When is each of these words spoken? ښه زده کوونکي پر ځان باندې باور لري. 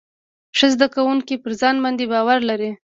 ښه 0.57 0.67
زده 0.73 0.87
کوونکي 0.95 1.35
پر 1.43 1.51
ځان 1.61 1.75
باندې 1.83 2.03
باور 2.11 2.39
لري. 2.49 2.71